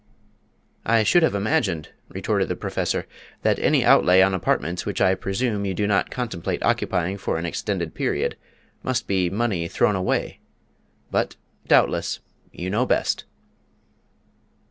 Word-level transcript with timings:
"I 0.83 1.03
should 1.03 1.21
have 1.21 1.35
imagined," 1.35 1.89
retorted 2.09 2.47
the 2.47 2.55
Professor, 2.55 3.05
"that 3.43 3.59
any 3.59 3.85
outlay 3.85 4.23
on 4.23 4.33
apartments 4.33 4.83
which 4.83 4.99
I 4.99 5.13
presume 5.13 5.63
you 5.63 5.75
do 5.75 5.85
not 5.85 6.09
contemplate 6.09 6.63
occupying 6.63 7.19
for 7.19 7.37
an 7.37 7.45
extended 7.45 7.93
period 7.93 8.35
must 8.81 9.05
be 9.05 9.29
money 9.29 9.67
thrown 9.67 9.95
away. 9.95 10.39
But, 11.11 11.35
doubtless, 11.67 12.19
you 12.51 12.71
know 12.71 12.87
best." 12.87 13.25